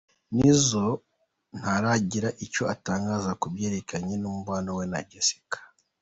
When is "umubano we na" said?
4.29-4.99